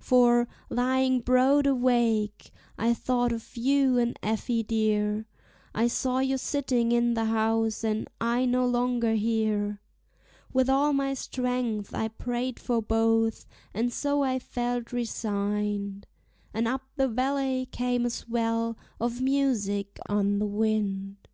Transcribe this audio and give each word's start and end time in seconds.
For, 0.00 0.46
lying 0.68 1.20
broad 1.20 1.66
awake, 1.66 2.50
T 2.78 2.92
thought 2.92 3.32
of 3.32 3.56
you 3.56 3.96
and 3.96 4.18
Effie 4.22 4.62
dear; 4.62 5.24
I 5.74 5.86
saw 5.86 6.18
you 6.18 6.36
sitting 6.36 6.92
in 6.92 7.14
the 7.14 7.24
house, 7.24 7.82
and 7.82 8.06
I 8.20 8.44
no 8.44 8.66
longer 8.66 9.14
here; 9.14 9.80
With 10.52 10.68
all 10.68 10.92
my 10.92 11.14
strength 11.14 11.94
I 11.94 12.08
prayed 12.08 12.60
for 12.60 12.82
both, 12.82 13.46
and 13.72 13.90
so 13.90 14.22
I 14.22 14.38
felt 14.38 14.92
resigned, 14.92 16.06
And 16.52 16.68
up 16.68 16.82
the 16.96 17.08
valley 17.08 17.64
came 17.72 18.04
a 18.04 18.10
swell 18.10 18.76
of 19.00 19.22
music 19.22 19.98
on 20.06 20.38
the 20.38 20.46
wind. 20.46 21.16